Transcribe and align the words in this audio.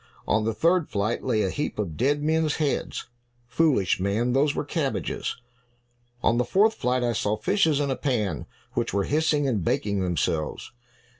"On 0.27 0.45
the 0.45 0.53
third 0.55 0.89
flight 0.89 1.23
lay 1.23 1.43
a 1.43 1.51
heap 1.51 1.77
of 1.77 1.95
dead 1.95 2.23
men's 2.23 2.55
heads." 2.55 3.05
"Foolish 3.45 3.99
man, 3.99 4.33
those 4.33 4.55
were 4.55 4.65
cabbages." 4.65 5.37
"On 6.23 6.39
the 6.39 6.43
fourth 6.43 6.73
flight, 6.73 7.03
I 7.03 7.13
saw 7.13 7.37
fishes 7.37 7.79
in 7.79 7.91
a 7.91 7.95
pan, 7.95 8.47
which 8.73 8.95
were 8.95 9.03
hissing 9.03 9.47
and 9.47 9.63
baking 9.63 9.99
themselves." 10.01 10.71